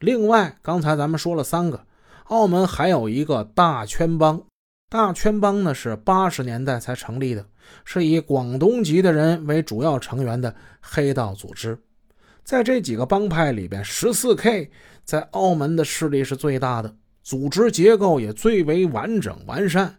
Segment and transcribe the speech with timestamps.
[0.00, 1.84] 另外，刚才咱们说了三个，
[2.24, 4.42] 澳门还有一个大圈帮。
[4.88, 7.44] 大圈帮呢是八十年代才成立的，
[7.84, 11.78] 是以广东籍的人为主要成员的黑道组织。
[12.42, 14.70] 在这几个帮派里边，十四 K
[15.04, 19.96] 在澳门的势力是最大的，组织结构也最为完整完善。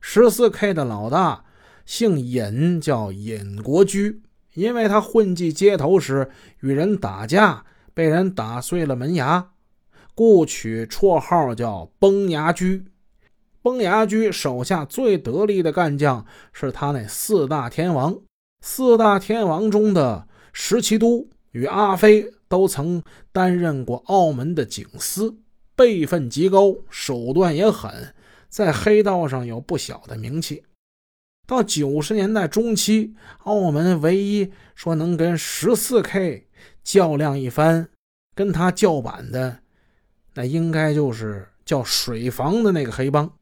[0.00, 1.44] 十四 K 的老大
[1.84, 4.22] 姓尹，叫尹国驹，
[4.54, 6.30] 因为他混迹街头时
[6.60, 7.64] 与人打架，
[7.94, 9.50] 被人打碎了门牙，
[10.14, 12.86] 故取绰号叫崩牙驹。
[13.62, 18.18] 崩牙驹手下最得力的干将是他那四大天王，
[18.60, 25.36] 四大天王中的石其都与阿飞都曾担任过澳门的警司，
[25.76, 28.14] 辈分极高，手段也狠，
[28.48, 30.64] 在黑道上有不小的名气。
[31.46, 36.48] 到九十年代中期，澳门唯一说能跟十四 K
[36.82, 37.88] 较量一番，
[38.34, 39.58] 跟他叫板的，
[40.34, 43.32] 那应该就是叫水房的那个黑帮。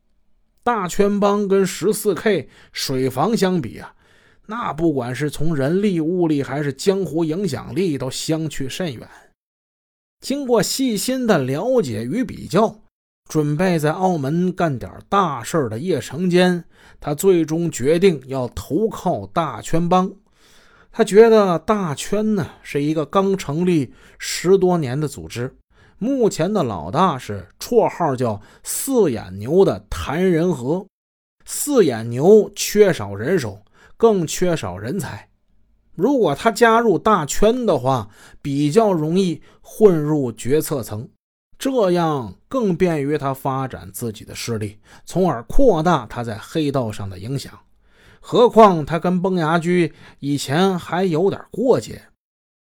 [0.62, 3.94] 大圈帮跟十四 K 水房相比啊，
[4.46, 9.08] 那不管是从人力物力还是江湖影响力，都相去甚远。
[10.20, 12.82] 经过细心的了解与比较，
[13.26, 16.64] 准备在澳门干点大事的叶成坚，
[17.00, 20.12] 他最终决定要投靠大圈帮。
[20.92, 25.56] 他觉得大圈呢是一个刚成立十多年的组织。
[25.98, 30.86] 目前的老大是绰号叫四眼牛的谭仁和，
[31.44, 33.62] 四眼牛缺少人手，
[33.96, 35.28] 更缺少人才。
[35.94, 38.08] 如果他加入大圈的话，
[38.40, 41.06] 比较容易混入决策层，
[41.58, 47.52] 这样更便于他发展自己的势力，从而扩大他在黑道上的影响。
[48.20, 52.02] 何况他跟崩牙驹以前还有点过节，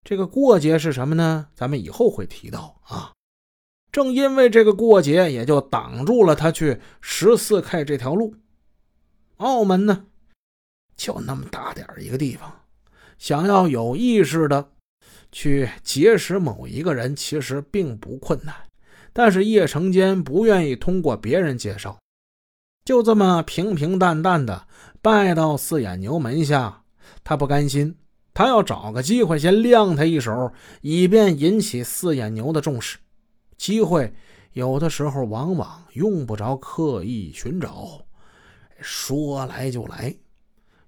[0.04, 1.48] 这个过节是什么呢？
[1.54, 3.12] 咱们以后会提到啊。
[3.92, 8.36] 正因为这个过节，也就挡住了他去十四 K 这条路。
[9.38, 10.06] 澳门呢，
[10.96, 12.62] 就那么大点一个地方，
[13.18, 14.70] 想要有意识的
[15.32, 18.56] 去结识某一个人，其实并不困难。
[19.14, 21.98] 但是叶成坚不愿意通过别人介绍，
[22.86, 24.68] 就这么平平淡淡的
[25.08, 26.84] 拜到四眼牛门下。
[27.24, 27.96] 他不甘心，
[28.34, 30.52] 他要找个机会先亮他一手，
[30.82, 32.98] 以便引起四眼牛的重视。
[33.56, 34.14] 机会
[34.52, 38.02] 有的时候往往用不着刻意寻找，
[38.82, 40.14] 说来就来。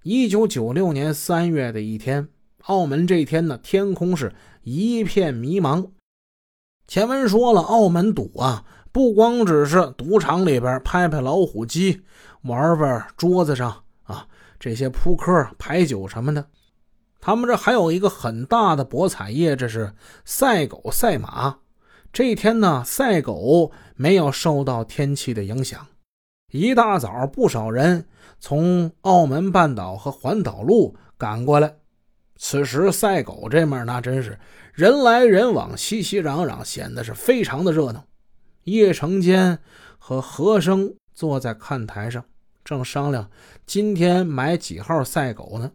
[0.02, 2.28] 一九九六年三月的一天，
[2.64, 5.88] 澳门这天呢，天空是一片迷茫。
[6.86, 12.02] 前文说了，澳门赌啊，不光只是赌场里边拍拍老虎机，
[12.42, 14.26] 玩玩桌子上啊
[14.58, 16.44] 这些扑克、牌九什么的，
[17.20, 19.94] 他们这还有一个很大的博彩业，这是
[20.24, 21.58] 赛狗、赛马。
[22.12, 25.86] 这一天呢，赛狗没有受到天气的影响。
[26.52, 28.06] 一大早，不少人
[28.40, 31.76] 从澳门半岛和环岛路赶过来。
[32.36, 34.38] 此时，赛狗这面那真是
[34.72, 38.04] 人来人往，熙熙攘攘，显得是非常的热闹。
[38.64, 39.58] 叶成坚
[39.98, 42.24] 和和生坐在看台上，
[42.70, 43.28] 正商量
[43.66, 45.72] 今天买几号赛狗呢。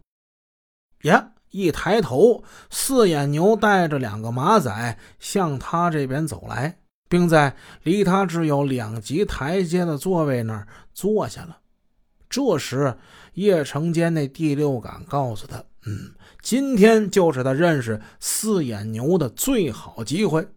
[1.01, 1.31] 呀！
[1.51, 6.79] 一抬头，四眼牛带着两个马仔向他这边走来，
[7.09, 11.57] 并在离他只有两级台阶的座位那儿坐下了。
[12.29, 12.97] 这时，
[13.33, 20.47] 叶成坚那第六感告诉他：“嗯，今天就是他认识四眼牛的最好机会。”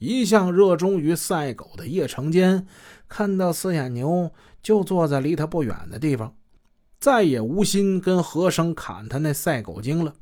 [0.00, 2.66] 一向热衷于赛狗的叶成坚
[3.06, 6.34] 看到四眼牛就坐在离他不远的地方，
[6.98, 10.14] 再也无心跟和生砍他那赛狗精了。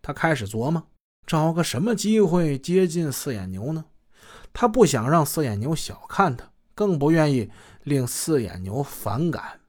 [0.00, 0.82] 他开始琢磨，
[1.26, 3.84] 找个什么机会接近四眼牛呢？
[4.54, 7.50] 他不想让四眼牛小看他，更不愿意
[7.84, 9.60] 令四眼牛反感。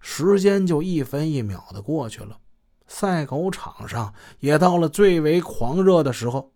[0.00, 2.38] 时间就一分一秒的过去了，
[2.86, 6.54] 赛狗场上也到了最为狂热的时候。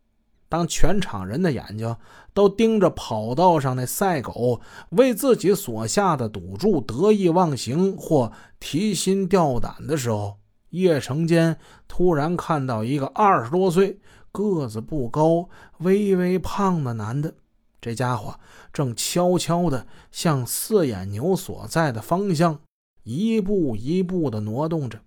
[0.50, 1.96] 当全场人的眼睛
[2.34, 4.60] 都盯着跑道上那赛狗，
[4.90, 10.36] 为自己所下的赌注得意忘形或提心吊胆的时候。
[10.70, 11.56] 叶成坚
[11.88, 13.98] 突然看到一个二十多岁、
[14.30, 15.48] 个子不高、
[15.78, 17.34] 微微胖的男的，
[17.80, 18.38] 这家伙
[18.72, 22.60] 正悄悄地向四眼牛所在的方向
[23.02, 25.00] 一步一步地挪动着。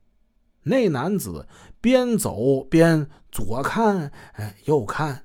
[0.64, 1.48] 那男子
[1.80, 5.24] 边走边左看哎右看，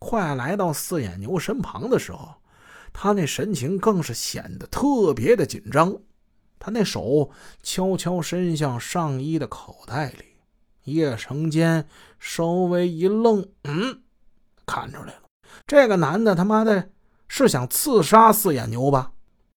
[0.00, 2.34] 快来到四眼牛身旁的时候，
[2.92, 5.94] 他那神情更是显得特别的紧张。
[6.58, 7.30] 他那手
[7.62, 10.24] 悄悄伸向上衣的口袋里，
[10.84, 11.86] 叶成坚
[12.18, 14.02] 稍微一愣，嗯，
[14.66, 15.22] 看出来了，
[15.66, 16.90] 这个男的他妈的
[17.28, 19.12] 是想刺杀四眼牛吧？